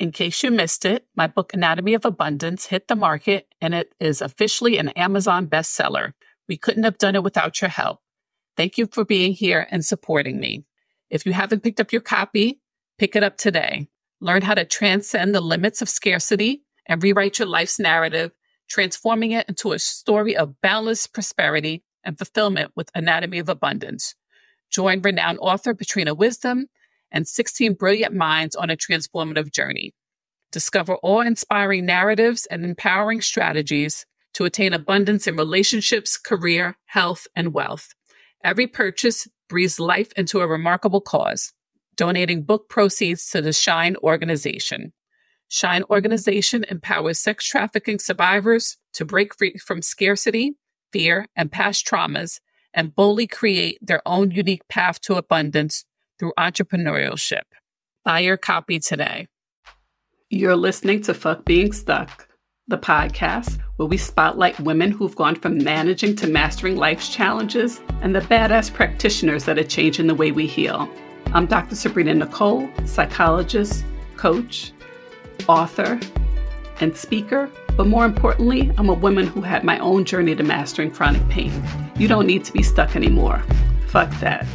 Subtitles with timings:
[0.00, 3.94] In case you missed it, my book Anatomy of Abundance hit the market and it
[4.00, 6.14] is officially an Amazon bestseller.
[6.48, 8.00] We couldn't have done it without your help.
[8.56, 10.64] Thank you for being here and supporting me.
[11.10, 12.62] If you haven't picked up your copy,
[12.98, 13.88] pick it up today.
[14.22, 18.32] Learn how to transcend the limits of scarcity and rewrite your life's narrative,
[18.70, 24.14] transforming it into a story of boundless prosperity and fulfillment with Anatomy of Abundance.
[24.70, 26.68] Join renowned author Patrina Wisdom
[27.12, 29.94] and 16 brilliant minds on a transformative journey.
[30.52, 37.52] Discover awe inspiring narratives and empowering strategies to attain abundance in relationships, career, health, and
[37.52, 37.94] wealth.
[38.42, 41.52] Every purchase breathes life into a remarkable cause,
[41.96, 44.92] donating book proceeds to the Shine organization.
[45.48, 50.54] Shine organization empowers sex trafficking survivors to break free from scarcity,
[50.92, 52.40] fear, and past traumas
[52.72, 55.84] and boldly create their own unique path to abundance
[56.20, 57.42] through entrepreneurship.
[58.04, 59.26] Buy your copy today.
[60.28, 62.28] You're listening to Fuck Being Stuck,
[62.68, 68.14] the podcast where we spotlight women who've gone from managing to mastering life's challenges and
[68.14, 70.88] the badass practitioners that are changing the way we heal.
[71.32, 71.74] I'm Dr.
[71.74, 73.84] Sabrina Nichole, psychologist,
[74.16, 74.72] coach,
[75.48, 75.98] author,
[76.80, 77.50] and speaker.
[77.76, 81.52] But more importantly, I'm a woman who had my own journey to mastering chronic pain.
[81.96, 83.42] You don't need to be stuck anymore.
[83.86, 84.46] Fuck that.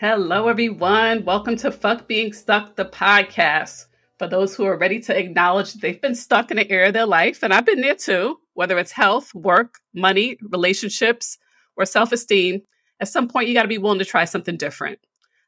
[0.00, 1.26] Hello, everyone.
[1.26, 3.84] Welcome to Fuck Being Stuck, the podcast.
[4.16, 7.04] For those who are ready to acknowledge they've been stuck in an area of their
[7.04, 11.36] life, and I've been there too, whether it's health, work, money, relationships,
[11.76, 12.62] or self esteem,
[12.98, 15.00] at some point you got to be willing to try something different.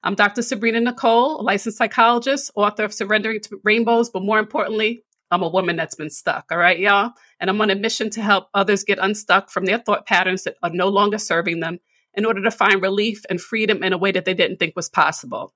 [0.03, 0.43] I'm Dr.
[0.43, 5.77] Sabrina Nichole, licensed psychologist, author of Surrendering to Rainbows, but more importantly, I'm a woman
[5.77, 6.53] that's been stuck.
[6.53, 7.13] All right, y'all.
[7.41, 10.57] And I'm on a mission to help others get unstuck from their thought patterns that
[10.63, 11.79] are no longer serving them
[12.15, 14.89] in order to find relief and freedom in a way that they didn't think was
[14.89, 15.55] possible.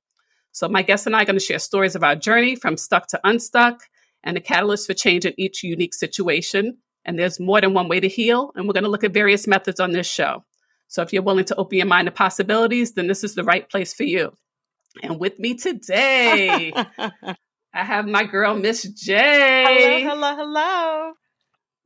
[0.52, 3.08] So, my guest and I are going to share stories of our journey from stuck
[3.08, 3.82] to unstuck
[4.24, 6.78] and the catalyst for change in each unique situation.
[7.04, 8.52] And there's more than one way to heal.
[8.54, 10.44] And we're going to look at various methods on this show.
[10.88, 13.68] So, if you're willing to open your mind to possibilities, then this is the right
[13.68, 14.32] place for you.
[15.02, 16.72] And with me today,
[17.74, 20.02] I have my girl, Miss J.
[20.06, 21.12] Hello, hello, hello.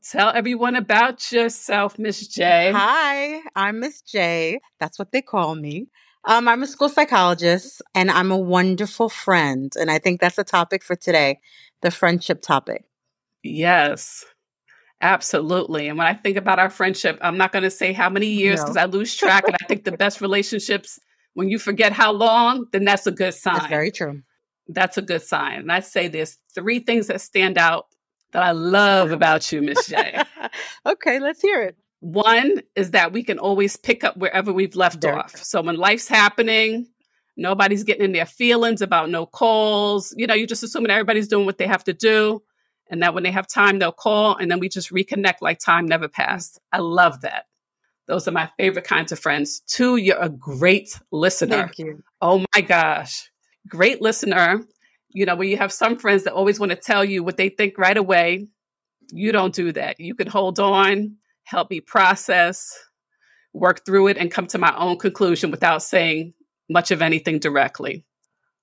[0.02, 2.72] Tell everyone about yourself, Miss J.
[2.74, 4.60] Hi, I'm Miss J.
[4.78, 5.88] That's what they call me.
[6.24, 9.72] Um, I'm a school psychologist and I'm a wonderful friend.
[9.78, 11.40] And I think that's the topic for today
[11.82, 12.84] the friendship topic.
[13.42, 14.24] Yes,
[15.02, 15.88] absolutely.
[15.88, 18.60] And when I think about our friendship, I'm not going to say how many years
[18.60, 18.82] because no.
[18.82, 19.44] I lose track.
[19.46, 20.98] and I think the best relationships,
[21.34, 23.54] when you forget how long, then that's a good sign.
[23.54, 24.22] That's very true.
[24.68, 25.60] That's a good sign.
[25.60, 27.86] And I say there's three things that stand out
[28.32, 30.22] that I love about you, Miss J.
[30.86, 31.76] okay, let's hear it.
[32.00, 35.36] One is that we can always pick up wherever we've left there off.
[35.36, 36.86] So when life's happening,
[37.36, 40.14] nobody's getting in their feelings about no calls.
[40.16, 42.42] You know, you're just assuming everybody's doing what they have to do.
[42.90, 44.36] And that when they have time, they'll call.
[44.36, 46.58] And then we just reconnect like time never passed.
[46.72, 47.44] I love that.
[48.08, 49.60] Those are my favorite kinds of friends.
[49.68, 51.58] Two, you're a great listener.
[51.66, 52.02] Thank you.
[52.20, 53.30] Oh my gosh.
[53.68, 54.64] Great listener
[55.12, 57.48] you know, when you have some friends that always want to tell you what they
[57.48, 58.48] think right away,
[59.12, 59.98] you don't do that.
[59.98, 62.72] You can hold on, help me process,
[63.52, 66.34] work through it, and come to my own conclusion without saying
[66.68, 68.04] much of anything directly.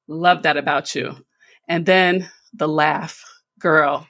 [0.07, 1.15] Love that about you.
[1.67, 3.23] And then the laugh,
[3.59, 4.07] girl.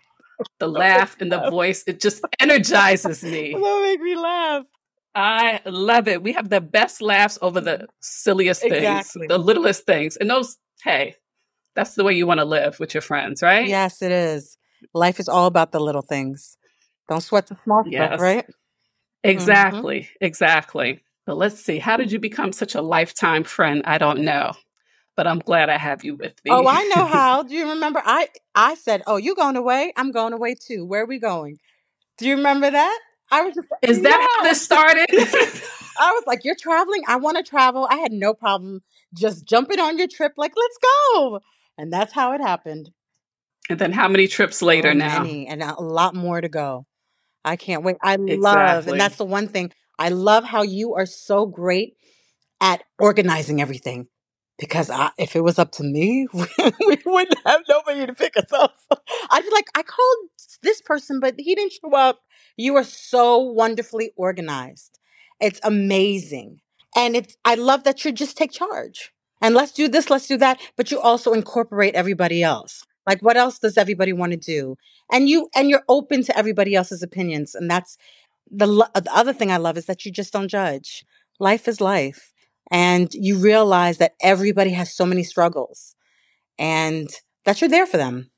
[0.60, 3.54] The laugh and the voice, it just energizes me.
[3.54, 4.64] That make me laugh.
[5.16, 6.22] I love it.
[6.22, 9.26] We have the best laughs over the silliest things, exactly.
[9.26, 10.16] the littlest things.
[10.16, 11.16] And those, hey,
[11.78, 13.68] that's the way you want to live with your friends, right?
[13.68, 14.58] Yes, it is.
[14.96, 16.58] Life is all about the little things.
[17.08, 18.08] Don't sweat the small yes.
[18.08, 18.46] stuff, right?
[19.24, 20.26] Exactly, mm-hmm.
[20.26, 21.04] exactly.
[21.28, 21.78] But let's see.
[21.78, 23.84] How did you become such a lifetime friend?
[23.86, 24.54] I don't know.
[25.16, 26.52] But I'm glad I have you with me.
[26.52, 27.44] Oh, I know how.
[27.44, 28.02] Do you remember?
[28.04, 29.94] I I said, "Oh, you going away?
[29.96, 30.84] I'm going away too.
[30.84, 31.60] Where are we going?"
[32.18, 33.00] Do you remember that?
[33.30, 33.68] I was just.
[33.84, 34.28] Is that yeah.
[34.36, 35.08] how this started?
[36.00, 37.04] I was like, "You're traveling.
[37.08, 38.82] I want to travel." I had no problem
[39.14, 40.34] just jumping on your trip.
[40.38, 40.78] Like, let's
[41.14, 41.42] go.
[41.78, 42.92] And that's how it happened.
[43.70, 45.24] And then how many trips later oh, now?
[45.24, 46.86] Many, and a lot more to go.
[47.44, 47.98] I can't wait.
[48.02, 48.38] I exactly.
[48.38, 51.96] love, and that's the one thing I love how you are so great
[52.60, 54.08] at organizing everything.
[54.60, 58.52] Because I, if it was up to me, we wouldn't have nobody to pick us
[58.52, 58.74] up.
[59.30, 60.18] I'd be like, I called
[60.64, 62.22] this person, but he didn't show up.
[62.56, 64.98] You are so wonderfully organized.
[65.40, 66.62] It's amazing.
[66.96, 70.38] And it's I love that you just take charge and let's do this, let's do
[70.38, 70.60] that.
[70.76, 72.84] But you also incorporate everybody else.
[73.06, 74.76] Like what else does everybody want to do?
[75.12, 77.56] And you, and you're open to everybody else's opinions.
[77.56, 77.98] And that's
[78.50, 81.06] the, uh, the other thing I love is that you just don't judge.
[81.40, 82.34] Life is life.
[82.70, 85.96] And you realize that everybody has so many struggles
[86.60, 87.10] and
[87.46, 88.30] that you're there for them.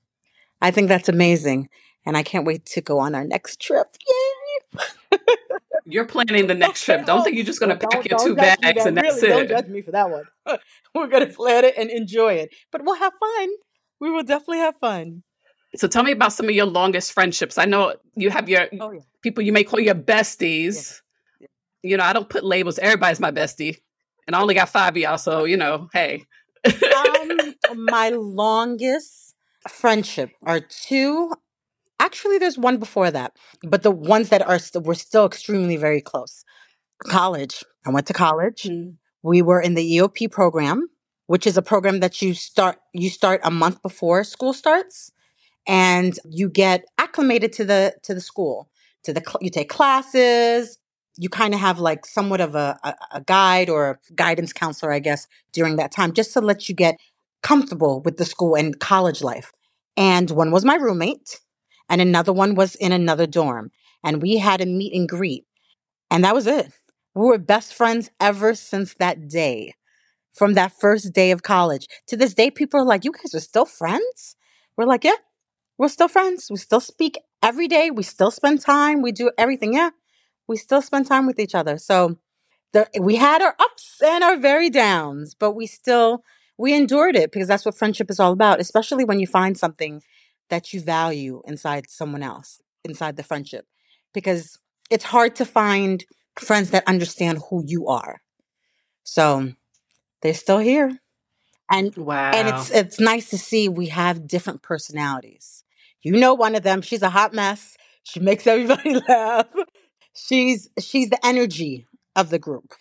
[0.62, 1.70] I think that's amazing.
[2.06, 3.88] And I can't wait to go on our next trip.
[4.08, 5.18] Yay!
[5.90, 7.06] You're planning the next trip.
[7.06, 9.48] Don't think you're just going to pack your two bags and that's really, it.
[9.48, 10.24] Don't judge me for that one.
[10.96, 12.54] We're going to plan it and enjoy it.
[12.72, 13.50] But we'll have fun.
[14.00, 15.24] We will definitely have fun.
[15.76, 17.58] So tell me about some of your longest friendships.
[17.58, 19.02] I know you have your oh, yeah.
[19.22, 21.02] people you may call your besties.
[21.40, 21.48] Yeah.
[21.84, 21.90] Yeah.
[21.92, 22.80] You know, I don't put labels.
[22.80, 23.78] Everybody's my bestie.
[24.26, 25.18] And I only got five of y'all.
[25.18, 26.26] So, you know, hey.
[26.66, 29.36] um, my longest
[29.68, 31.32] friendship are two
[32.00, 36.02] Actually, there's one before that, but the ones that are st- were still extremely very
[36.02, 36.46] close.
[37.06, 37.64] College.
[37.86, 38.64] I went to college.
[38.64, 38.96] Mm.
[39.22, 40.90] We were in the EOP program,
[41.28, 45.12] which is a program that you start you start a month before school starts,
[45.68, 48.70] and you get acclimated to the to the school.
[49.04, 50.78] To the you take classes.
[51.18, 54.94] You kind of have like somewhat of a, a, a guide or a guidance counselor,
[54.94, 56.98] I guess, during that time, just to let you get
[57.44, 59.52] comfortable with the school and college life.
[59.98, 61.42] And one was my roommate
[61.90, 63.72] and another one was in another dorm.
[64.04, 65.46] And we had a meet and greet.
[66.12, 66.72] And that was it.
[67.16, 69.76] We were best friends ever since that day,
[70.34, 71.88] from that first day of college.
[72.08, 74.36] To this day, people are like, You guys are still friends?
[74.78, 75.18] We're like, Yeah,
[75.78, 76.48] we're still friends.
[76.50, 77.92] We still speak every day.
[77.92, 79.02] We still spend time.
[79.02, 79.74] We do everything.
[79.74, 79.92] Yeah,
[80.48, 81.78] we still spend time with each other.
[81.78, 82.18] So
[82.74, 86.24] the, we had our ups and our very downs, but we still
[86.58, 90.02] we endured it because that's what friendship is all about, especially when you find something
[90.50, 93.66] that you value inside someone else, inside the friendship.
[94.14, 94.60] Because
[94.90, 96.06] it's hard to find
[96.38, 98.22] friends that understand who you are.
[99.04, 99.54] So
[100.22, 101.00] they're still here.
[101.72, 102.32] And wow.
[102.32, 105.64] and it's it's nice to see we have different personalities.
[106.02, 107.78] You know one of them, she's a hot mess.
[108.04, 109.48] She makes everybody laugh.
[110.16, 111.86] She's she's the energy
[112.16, 112.74] of the group.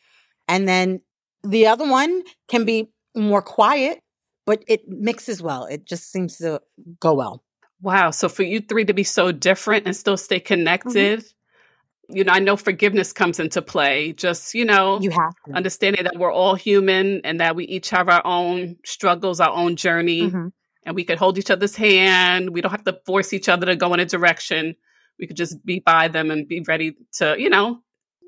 [0.46, 1.02] And then
[1.42, 4.00] the other one can be more quiet,
[4.46, 5.66] but it mixes well.
[5.66, 6.62] It just seems to
[7.00, 7.42] go well.
[7.80, 8.10] Wow.
[8.10, 10.46] So for you three to be so different and still stay mm-hmm.
[10.46, 12.16] connected, mm-hmm.
[12.16, 14.12] you know, I know forgiveness comes into play.
[14.12, 15.52] Just, you know, you have to.
[15.54, 19.76] understanding that we're all human and that we each have our own struggles, our own
[19.76, 20.48] journey, mm-hmm.
[20.84, 22.50] and we could hold each other's hand.
[22.50, 24.74] We don't have to force each other to go in a direction.
[25.18, 27.80] We could just be by them and be ready to, you know,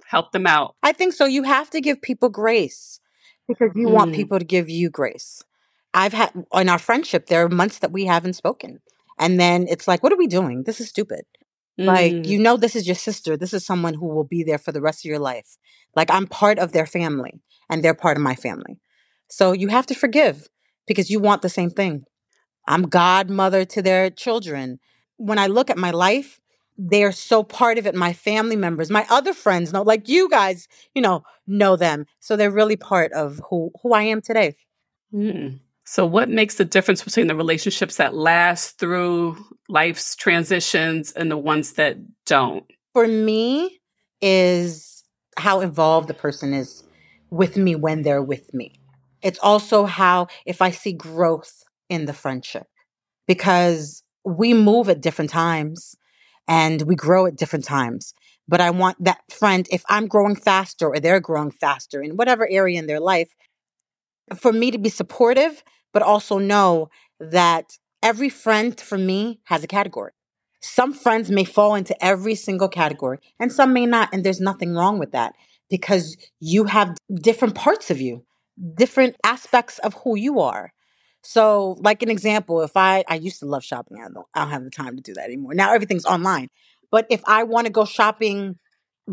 [0.07, 0.75] help them out.
[0.83, 1.25] I think so.
[1.25, 3.01] You have to give people grace
[3.47, 3.93] because you mm.
[3.93, 5.43] want people to give you grace.
[5.95, 8.81] I've had in our friendship, there are months that we haven't spoken.
[9.21, 10.65] And then it's like, what are we doing?
[10.65, 11.21] This is stupid.
[11.79, 11.87] Mm.
[11.87, 13.37] Like, you know, this is your sister.
[13.37, 15.59] This is someone who will be there for the rest of your life.
[15.95, 18.81] Like, I'm part of their family and they're part of my family.
[19.29, 20.49] So you have to forgive
[20.87, 22.05] because you want the same thing.
[22.67, 24.81] I'm godmother to their children.
[25.19, 26.41] When I look at my life,
[26.79, 27.95] they're so part of it.
[27.95, 32.07] My family members, my other friends know, like you guys, you know, know them.
[32.21, 34.57] So they're really part of who, who I am today.
[35.13, 35.61] Mm.
[35.93, 41.37] So, what makes the difference between the relationships that last through life's transitions and the
[41.37, 41.97] ones that
[42.27, 42.65] don't?
[42.93, 43.81] For me,
[44.23, 45.03] is
[45.37, 46.85] how involved the person is
[47.31, 48.75] with me when they're with me.
[49.21, 52.69] It's also how, if I see growth in the friendship,
[53.27, 55.97] because we move at different times
[56.47, 58.15] and we grow at different times.
[58.47, 62.47] But I want that friend, if I'm growing faster or they're growing faster in whatever
[62.49, 63.35] area in their life,
[64.37, 66.89] for me to be supportive but also know
[67.19, 70.13] that every friend for me has a category.
[70.63, 74.11] Some friends may fall into every single category and some may not.
[74.13, 75.35] And there's nothing wrong with that
[75.71, 78.25] because you have different parts of you,
[78.75, 80.73] different aspects of who you are.
[81.23, 84.51] So, like an example, if I I used to love shopping, I don't I don't
[84.51, 85.55] have the time to do that anymore.
[85.55, 86.49] Now everything's online.
[86.91, 88.59] But if I want to go shopping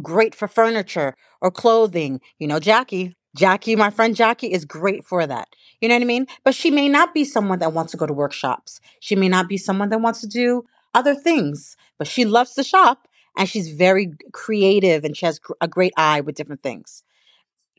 [0.02, 5.28] great for furniture or clothing, you know, Jackie, Jackie, my friend Jackie is great for
[5.28, 5.50] that.
[5.82, 6.28] You know what I mean?
[6.44, 8.80] But she may not be someone that wants to go to workshops.
[9.00, 12.64] She may not be someone that wants to do other things, but she loves to
[12.64, 13.08] shop
[13.38, 17.04] and she's very creative and she has a great eye with different things.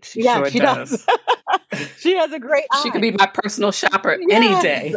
[0.03, 1.05] She yeah, sure she does.
[1.05, 1.89] does.
[1.99, 2.81] she has a great eye.
[2.83, 4.31] She could be my personal shopper yes.
[4.31, 4.95] any day.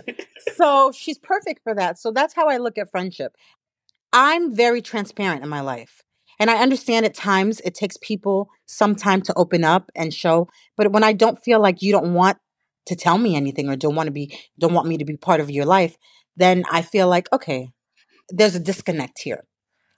[0.55, 1.97] so she's perfect for that.
[1.97, 3.35] So that's how I look at friendship.
[4.13, 6.03] I'm very transparent in my life.
[6.41, 10.49] And I understand at times it takes people some time to open up and show.
[10.75, 12.39] But when I don't feel like you don't want
[12.87, 15.39] to tell me anything or don't want to be, don't want me to be part
[15.39, 15.99] of your life,
[16.35, 17.69] then I feel like, okay,
[18.29, 19.43] there's a disconnect here.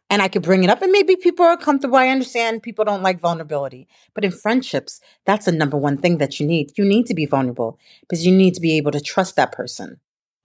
[0.10, 1.96] And I could bring it up and maybe people are comfortable.
[1.96, 3.88] I understand people don't like vulnerability.
[4.14, 6.78] But in friendships, that's the number one thing that you need.
[6.78, 10.02] You need to be vulnerable because you need to be able to trust that person.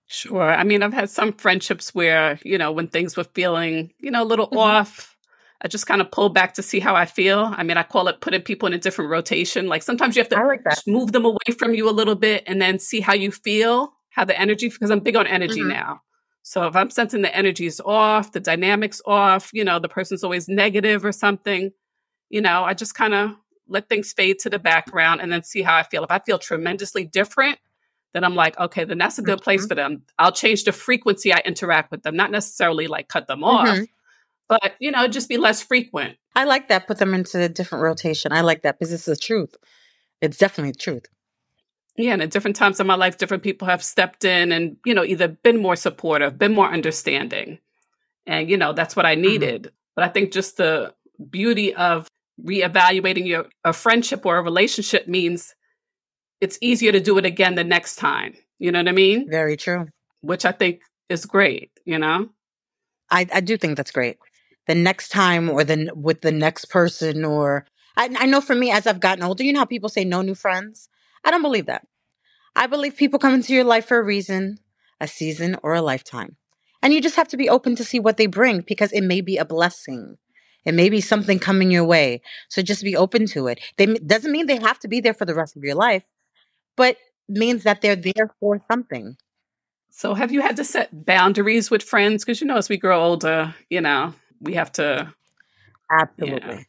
[0.06, 0.48] Sure.
[0.48, 4.22] I mean, I've had some friendships where, you know, when things were feeling, you know,
[4.22, 4.58] a little mm-hmm.
[4.58, 5.16] off,
[5.60, 7.52] I just kind of pull back to see how I feel.
[7.56, 9.66] I mean, I call it putting people in a different rotation.
[9.66, 12.62] Like sometimes you have to like move them away from you a little bit and
[12.62, 15.70] then see how you feel, how the energy, because I'm big on energy mm-hmm.
[15.70, 16.02] now.
[16.42, 20.24] So if I'm sensing the energy is off, the dynamics off, you know, the person's
[20.24, 21.72] always negative or something,
[22.30, 23.32] you know, I just kind of
[23.66, 26.04] let things fade to the background and then see how I feel.
[26.04, 27.58] If I feel tremendously different,
[28.14, 29.68] then I'm like, okay, then that's a good place mm-hmm.
[29.68, 30.02] for them.
[30.18, 33.84] I'll change the frequency I interact with them, not necessarily like cut them off, mm-hmm.
[34.48, 36.16] But you know, just be less frequent.
[36.34, 36.86] I like that.
[36.86, 38.32] Put them into a different rotation.
[38.32, 39.56] I like that because it's the truth.
[40.20, 41.06] It's definitely the truth.
[41.96, 44.94] Yeah, and at different times in my life, different people have stepped in and, you
[44.94, 47.58] know, either been more supportive, been more understanding.
[48.24, 49.22] And, you know, that's what I mm-hmm.
[49.22, 49.62] needed.
[49.62, 49.74] Mm-hmm.
[49.96, 50.94] But I think just the
[51.28, 52.06] beauty of
[52.40, 55.56] reevaluating your a friendship or a relationship means
[56.40, 58.36] it's easier to do it again the next time.
[58.60, 59.28] You know what I mean?
[59.28, 59.88] Very true.
[60.20, 62.28] Which I think is great, you know?
[63.10, 64.18] I, I do think that's great.
[64.68, 68.70] The next time or then with the next person or I, I know for me
[68.70, 70.88] as I've gotten older, you know how people say no new friends?
[71.24, 71.84] I don't believe that.
[72.54, 74.58] I believe people come into your life for a reason,
[75.00, 76.36] a season, or a lifetime.
[76.80, 79.20] And you just have to be open to see what they bring because it may
[79.20, 80.16] be a blessing.
[80.64, 82.22] It may be something coming your way.
[82.48, 83.60] So just be open to it.
[83.76, 86.04] They doesn't mean they have to be there for the rest of your life,
[86.76, 86.96] but
[87.28, 89.16] means that they're there for something.
[89.90, 92.24] So have you had to set boundaries with friends?
[92.24, 95.12] Because you know, as we grow older, you know, we have to
[95.90, 96.54] Absolutely.
[96.56, 96.62] Know.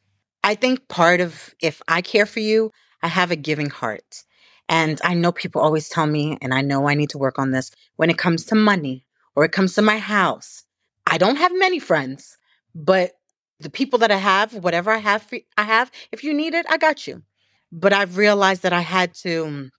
[0.44, 2.72] I think part of if I care for you,
[3.04, 4.24] I have a giving heart.
[4.68, 7.52] And I know people always tell me, and I know I need to work on
[7.52, 10.64] this when it comes to money or it comes to my house.
[11.08, 12.38] I don't have many friends,
[12.76, 13.14] but
[13.60, 16.68] the people that I have, whatever I have, for, I have, if you need it,
[16.70, 17.24] I got you.
[17.72, 19.70] But I've realized that I had to, mm,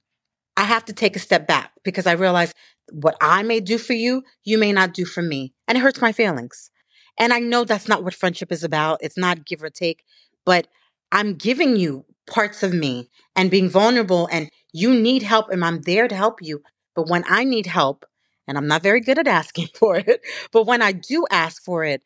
[0.57, 2.55] I have to take a step back because I realized
[2.93, 5.55] what I may do for you, you may not do for me.
[5.69, 6.71] And it hurts my feelings.
[7.19, 9.01] And I know that's not what friendship is about.
[9.03, 10.05] It's not give or take,
[10.45, 10.67] but
[11.13, 15.83] I'm giving you parts of me and being vulnerable and you need help and I'm
[15.83, 16.63] there to help you.
[16.95, 18.05] But when I need help,
[18.47, 20.21] and I'm not very good at asking for it,
[20.53, 22.03] but when I do ask for it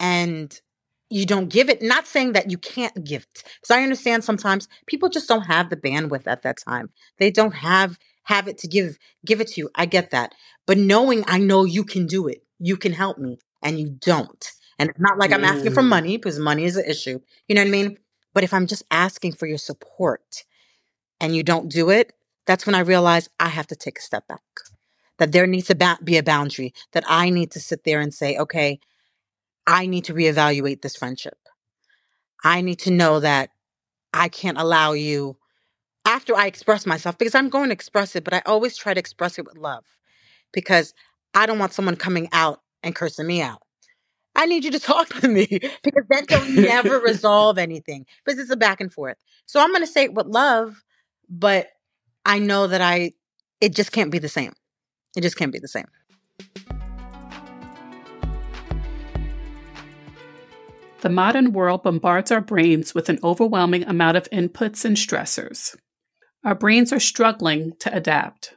[0.00, 0.60] and
[1.10, 3.44] you don't give it, not saying that you can't give it.
[3.44, 6.90] Because I understand sometimes people just don't have the bandwidth at that time.
[7.18, 9.70] They don't have have it to give give it to you.
[9.74, 10.34] I get that.
[10.66, 14.52] But knowing I know you can do it, you can help me, and you don't.
[14.78, 15.88] And it's not like I'm asking for mm.
[15.88, 17.20] money because money is an issue.
[17.48, 17.98] You know what I mean?
[18.34, 20.44] But if I'm just asking for your support
[21.20, 22.12] and you don't do it,
[22.46, 24.42] that's when I realize I have to take a step back.
[25.18, 28.12] That there needs to ba- be a boundary, that I need to sit there and
[28.12, 28.80] say, okay,
[29.66, 31.38] I need to reevaluate this friendship.
[32.42, 33.50] I need to know that
[34.12, 35.36] I can't allow you
[36.04, 39.00] after I express myself because I'm going to express it, but I always try to
[39.00, 39.84] express it with love
[40.52, 40.92] because
[41.32, 43.62] I don't want someone coming out and cursing me out.
[44.36, 48.50] I need you to talk to me because that will never resolve anything because it's
[48.50, 49.16] a back and forth.
[49.46, 50.84] So I'm going to say it with love,
[51.28, 51.68] but
[52.24, 53.12] I know that I,
[53.60, 54.52] it just can't be the same.
[55.16, 55.86] It just can't be the same.
[61.02, 65.76] The modern world bombards our brains with an overwhelming amount of inputs and stressors.
[66.44, 68.54] Our brains are struggling to adapt.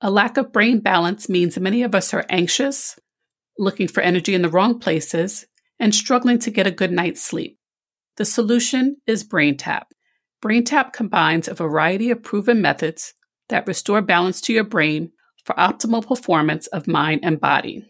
[0.00, 2.98] A lack of brain balance means many of us are anxious,
[3.58, 5.46] looking for energy in the wrong places,
[5.78, 7.58] and struggling to get a good night's sleep.
[8.16, 9.84] The solution is BrainTap.
[10.42, 13.14] BrainTap combines a variety of proven methods
[13.48, 15.12] that restore balance to your brain
[15.44, 17.84] for optimal performance of mind and body.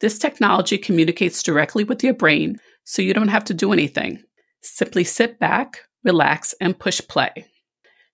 [0.00, 4.22] This technology communicates directly with your brain, so you don't have to do anything.
[4.62, 7.46] Simply sit back, relax, and push play.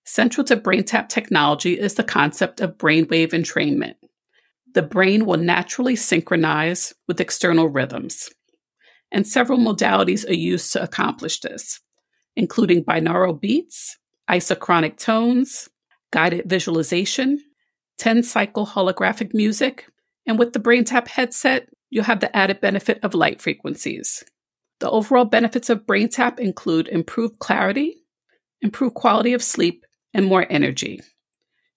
[0.03, 3.95] Central to BrainTap technology is the concept of brainwave entrainment
[4.77, 8.29] the brain will naturally synchronize with external rhythms.
[9.11, 11.79] And several modalities are used to accomplish this,
[12.35, 13.97] including binaural beats,
[14.29, 15.67] isochronic tones,
[16.13, 17.39] guided visualization,
[17.97, 19.87] 10 cycle holographic music,
[20.27, 24.23] and with the BrainTap headset, you'll have the added benefit of light frequencies.
[24.79, 27.95] The overall benefits of BrainTap include improved clarity,
[28.61, 31.01] improved quality of sleep, and more energy.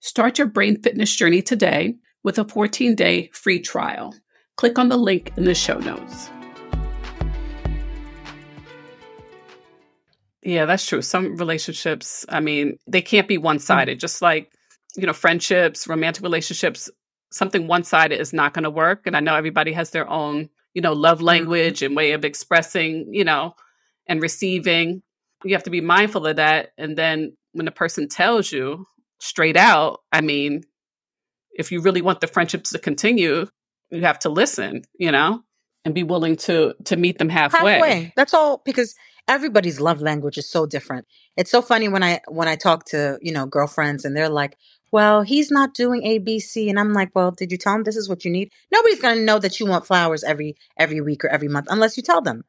[0.01, 4.13] Start your brain fitness journey today with a 14 day free trial.
[4.57, 6.29] Click on the link in the show notes.
[10.43, 11.01] Yeah, that's true.
[11.01, 14.01] Some relationships, I mean, they can't be one sided, mm.
[14.01, 14.51] just like,
[14.95, 16.89] you know, friendships, romantic relationships,
[17.31, 19.05] something one sided is not going to work.
[19.05, 21.27] And I know everybody has their own, you know, love mm-hmm.
[21.27, 23.55] language and way of expressing, you know,
[24.07, 25.03] and receiving.
[25.43, 26.71] You have to be mindful of that.
[26.77, 28.85] And then when the person tells you
[29.19, 30.63] straight out, I mean,
[31.53, 33.47] if you really want the friendships to continue,
[33.89, 35.43] you have to listen, you know?
[35.85, 37.73] and be willing to to meet them halfway.
[37.73, 38.13] Halfway.
[38.15, 38.95] That's all because
[39.27, 41.05] everybody's love language is so different.
[41.37, 44.57] It's so funny when I when I talk to, you know, girlfriends and they're like,
[44.91, 48.09] "Well, he's not doing ABC." And I'm like, "Well, did you tell him this is
[48.09, 51.29] what you need?" Nobody's going to know that you want flowers every every week or
[51.29, 52.43] every month unless you tell them.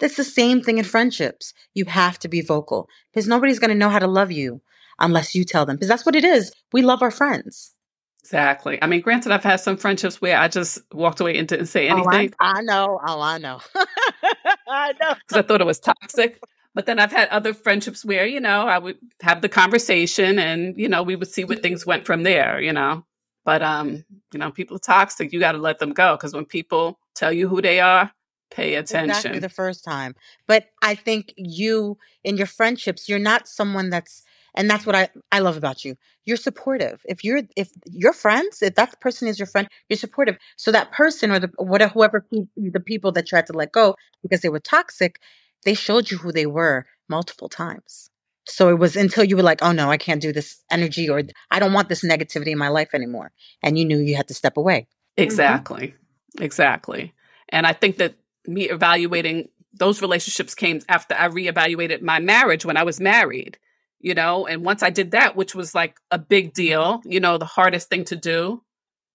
[0.00, 1.54] That's the same thing in friendships.
[1.72, 4.60] You have to be vocal because nobody's going to know how to love you
[4.98, 6.52] unless you tell them because that's what it is.
[6.72, 7.73] We love our friends.
[8.24, 8.78] Exactly.
[8.80, 11.88] I mean, granted, I've had some friendships where I just walked away and didn't say
[11.88, 12.32] anything.
[12.40, 12.98] Oh, I, I know.
[13.06, 13.60] Oh, I know.
[14.66, 15.14] I know.
[15.14, 16.40] Because I thought it was toxic.
[16.74, 20.74] But then I've had other friendships where, you know, I would have the conversation and,
[20.78, 23.04] you know, we would see what things went from there, you know.
[23.44, 25.30] But, um, you know, people are toxic.
[25.30, 28.10] You got to let them go because when people tell you who they are,
[28.50, 29.10] pay attention.
[29.10, 30.14] Exactly the first time.
[30.46, 34.22] But I think you, in your friendships, you're not someone that's
[34.54, 35.96] and that's what I, I love about you.
[36.24, 37.02] You're supportive.
[37.06, 40.36] If you're if your friends, if that person is your friend, you're supportive.
[40.56, 44.40] So that person or the whatever whoever the people that tried to let go because
[44.40, 45.20] they were toxic,
[45.64, 48.10] they showed you who they were multiple times.
[48.46, 51.22] So it was until you were like, oh no, I can't do this energy or
[51.50, 53.32] I don't want this negativity in my life anymore.
[53.62, 54.80] And you knew you had to step away.
[55.18, 55.24] Mm-hmm.
[55.24, 55.86] Exactly.
[55.88, 56.42] Mm-hmm.
[56.42, 57.14] Exactly.
[57.48, 58.14] And I think that
[58.46, 63.58] me evaluating those relationships came after I reevaluated my marriage when I was married
[64.04, 67.38] you know and once i did that which was like a big deal you know
[67.38, 68.62] the hardest thing to do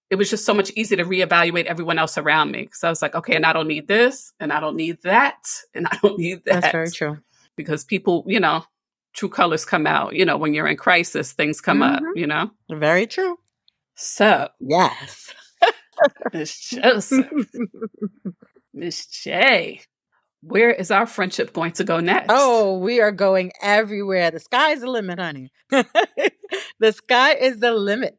[0.09, 2.63] it was just so much easier to reevaluate everyone else around me.
[2.63, 5.47] Because i was like okay and i don't need this and i don't need that
[5.73, 6.61] and i don't need that.
[6.61, 7.19] that's very true.
[7.55, 8.65] Because people you know
[9.13, 11.95] true colors come out you know when you're in crisis things come mm-hmm.
[11.95, 12.51] up you know?
[12.69, 13.37] Very true.
[13.95, 15.33] So yes.
[16.33, 17.29] Miss joseph.
[18.73, 19.81] Miss j
[20.41, 22.27] where is our friendship going to go next?
[22.29, 24.31] Oh, we are going everywhere.
[24.31, 25.51] The sky's the limit, honey.
[25.69, 28.17] the sky is the limit.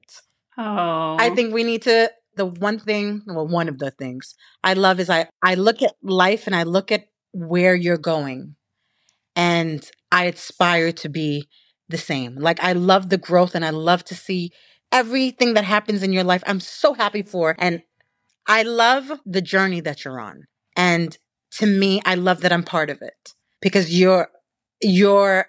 [0.59, 1.17] Oh.
[1.19, 5.01] I think we need to the one thing, well one of the things I love
[5.01, 8.57] is I I look at life and I look at where you're going
[9.35, 11.49] and I aspire to be
[11.89, 12.37] the same.
[12.37, 14.53] Like I love the growth and I love to see
[14.93, 16.43] everything that happens in your life.
[16.47, 17.83] I'm so happy for and
[18.47, 20.45] I love the journey that you're on.
[20.77, 21.17] And
[21.53, 24.29] to me, I love that I'm part of it because you're,
[24.81, 25.47] you're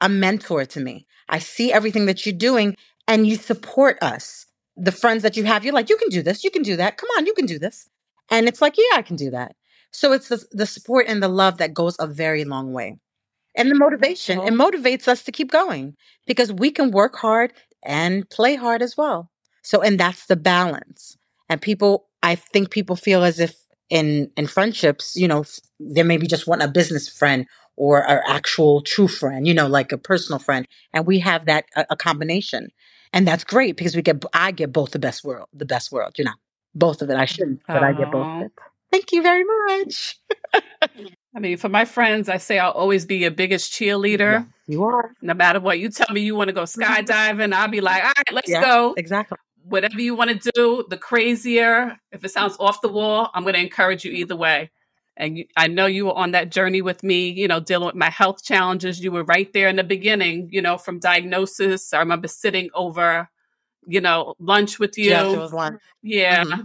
[0.00, 1.06] a mentor to me.
[1.28, 2.76] I see everything that you're doing
[3.08, 4.46] and you support us.
[4.76, 6.98] The friends that you have, you're like, you can do this, you can do that.
[6.98, 7.88] Come on, you can do this.
[8.30, 9.56] And it's like, yeah, I can do that.
[9.90, 12.98] So it's the, the support and the love that goes a very long way.
[13.56, 15.96] And the motivation, it motivates us to keep going
[16.26, 19.30] because we can work hard and play hard as well.
[19.62, 21.16] So, and that's the balance.
[21.48, 23.56] And people, I think people feel as if
[23.90, 25.44] in in friendships, you know,
[25.78, 27.46] there may be just one a business friend
[27.76, 31.66] or an actual true friend, you know, like a personal friend, and we have that
[31.76, 32.68] a, a, combination,
[33.12, 36.14] and that's great because we get I get both the best world, the best world,
[36.18, 36.34] you know,
[36.74, 37.16] both of it.
[37.16, 38.52] I shouldn't, but I get both of it.
[38.90, 40.18] Thank you very much.
[41.34, 44.40] I mean, for my friends, I say I'll always be your biggest cheerleader.
[44.40, 45.12] Yes, you are.
[45.20, 48.12] No matter what you tell me, you want to go skydiving, I'll be like, all
[48.16, 48.94] right, let's yeah, go.
[48.96, 49.36] Exactly
[49.68, 53.54] whatever you want to do, the crazier, if it sounds off the wall, I'm going
[53.54, 54.70] to encourage you either way.
[55.16, 57.94] And you, I know you were on that journey with me, you know, dealing with
[57.94, 59.00] my health challenges.
[59.00, 61.92] You were right there in the beginning, you know, from diagnosis.
[61.94, 63.28] I remember sitting over,
[63.86, 65.06] you know, lunch with you.
[65.06, 65.80] Yes, it was lunch.
[66.02, 66.44] Yeah.
[66.44, 66.62] Mm-hmm.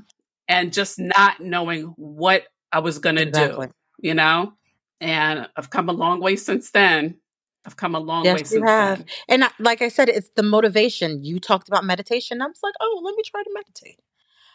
[0.49, 3.67] And just not knowing what I was going to exactly.
[3.67, 4.53] do, you know?
[4.99, 7.20] And I've come a long way since then.
[7.65, 8.97] I've come a long yes, way since you have.
[9.00, 9.08] then.
[9.30, 11.24] And I, like I said, it's the motivation.
[11.24, 12.41] You talked about meditation.
[12.41, 14.00] I was like, oh, let me try to meditate.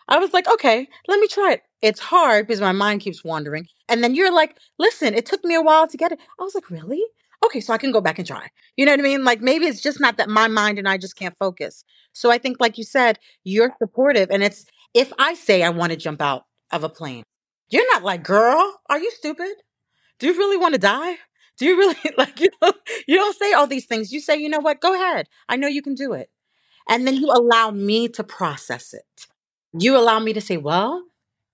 [0.09, 1.63] I was like, okay, let me try it.
[1.83, 3.69] It's hard because my mind keeps wandering.
[3.89, 6.19] And then you're like, listen, it took me a while to get it.
[6.39, 7.03] I was like, really?
[7.45, 8.49] Okay, so I can go back and try.
[8.77, 9.25] You know what I mean?
[9.25, 11.85] Like maybe it's just not that my mind and I just can't focus.
[12.13, 14.31] So I think, like you said, you're supportive.
[14.31, 14.65] And it's
[14.95, 17.25] if I say I want to jump out of a plane,
[17.69, 19.55] you're not like, girl, are you stupid?
[20.19, 21.17] Do you really want to die?
[21.59, 22.73] Do you really like you know,
[23.07, 24.13] you don't say all these things.
[24.13, 25.29] You say, you know what, go ahead.
[25.49, 26.31] I know you can do it.
[26.89, 29.27] And then you allow me to process it.
[29.73, 31.05] You allow me to say, well,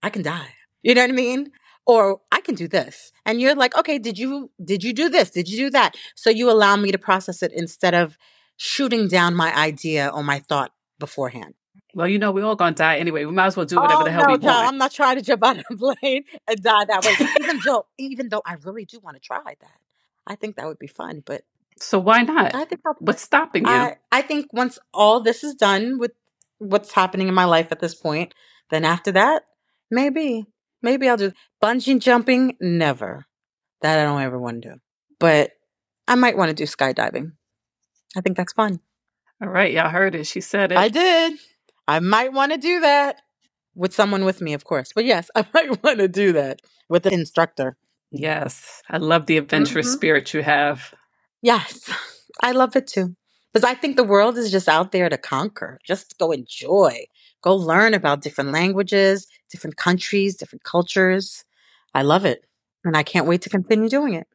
[0.02, 0.54] I can die.
[0.82, 1.52] You know what I mean?
[1.86, 3.12] Or I can do this.
[3.24, 5.30] And you're like, okay, did you did you do this?
[5.30, 5.96] Did you do that?
[6.14, 8.18] So you allow me to process it instead of
[8.56, 11.54] shooting down my idea or my thought beforehand.
[11.94, 13.24] Well, you know, we're all gonna die anyway.
[13.24, 14.68] We might as well do whatever oh, the hell no, we want.
[14.68, 17.16] I'm not trying to jump out of a plane and die that way.
[17.40, 19.81] even though, even though I really do want to try that.
[20.26, 21.42] I think that would be fun, but
[21.78, 22.54] So why not?
[22.54, 23.72] I think What's stopping you?
[23.72, 26.12] I I think once all this is done with
[26.58, 28.34] what's happening in my life at this point,
[28.70, 29.42] then after that,
[29.90, 30.46] maybe
[30.80, 31.32] maybe I'll do
[31.62, 32.56] bungee jumping.
[32.60, 33.26] Never,
[33.80, 34.74] that I don't ever want to do.
[35.18, 35.52] But
[36.06, 37.32] I might want to do skydiving.
[38.16, 38.80] I think that's fun.
[39.42, 40.26] All right, y'all heard it.
[40.26, 40.78] She said it.
[40.78, 41.38] I did.
[41.88, 43.16] I might want to do that.
[43.74, 44.92] with someone with me, of course.
[44.94, 47.76] But yes, I might want to do that with an instructor.
[48.12, 49.94] Yes, I love the adventurous mm-hmm.
[49.94, 50.92] spirit you have.
[51.40, 51.90] Yes,
[52.42, 53.16] I love it too.
[53.52, 57.04] Because I think the world is just out there to conquer, just go enjoy,
[57.42, 61.44] go learn about different languages, different countries, different cultures.
[61.94, 62.44] I love it.
[62.84, 64.26] And I can't wait to continue doing it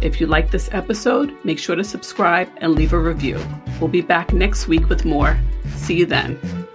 [0.00, 3.38] If you like this episode, make sure to subscribe and leave a review.
[3.78, 5.38] We'll be back next week with more.
[5.76, 6.65] See you then.